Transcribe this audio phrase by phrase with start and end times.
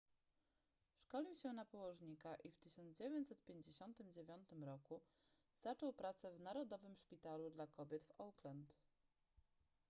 [0.97, 5.01] szkolił się na położnika i w 1959 roku
[5.57, 8.73] zaczął pracę w narodowym szpitalu dla kobiet w auckland